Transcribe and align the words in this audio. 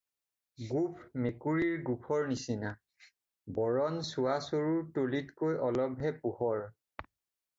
গোফ 0.69 0.93
মেকুৰীৰ 1.25 1.83
গোফৰ 1.89 2.23
নিচিনা, 2.31 2.71
বৰণ 3.59 3.99
চুৱা 4.09 4.37
চৰুৰ 4.47 4.81
তলিতকৈ 4.95 5.59
অলপহে 5.69 6.13
পোহৰ। 6.25 6.65